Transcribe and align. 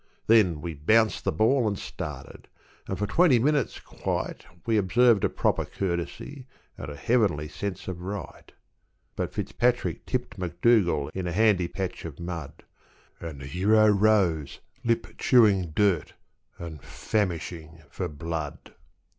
Then 0.25 0.61
we 0.61 0.73
bounced 0.73 1.25
the 1.25 1.31
ball 1.31 1.67
and 1.67 1.77
started, 1.77 2.47
and 2.87 2.97
for 2.97 3.05
twenty 3.05 3.37
minutes 3.37 3.79
quite 3.79 4.43
We 4.65 4.75
observed 4.75 5.23
a 5.23 5.29
proper 5.29 5.63
courtesy 5.63 6.47
and 6.75 6.89
a 6.89 6.95
heavenly 6.95 7.47
sense 7.47 7.87
of 7.87 8.01
right, 8.01 8.51
But 9.15 9.31
Fitzpatrick 9.31 10.07
tipped 10.07 10.39
McDougal 10.39 11.11
in 11.13 11.27
a 11.27 11.31
handy 11.31 11.67
patch 11.67 12.03
of 12.05 12.19
mud, 12.19 12.63
And 13.19 13.41
the 13.41 13.45
hero 13.45 13.89
rose 13.89 14.59
lip, 14.83 15.19
chewing 15.19 15.69
dirt, 15.69 16.15
and 16.57 16.81
famishing 16.81 17.83
for 17.91 18.07
blood. 18.07 18.73